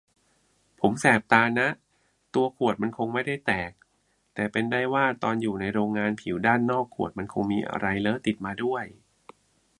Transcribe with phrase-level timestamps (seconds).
[0.79, 1.67] ผมแสบตานะ
[2.35, 3.71] ตัวขวดมันคงไม่ได้แตก
[4.33, 8.85] แต่เป็นได้ว่าตอนอยู่ในโรงงานผิวด้านนอกขวดมันคงมีอะไรเลอะติดมาด้วย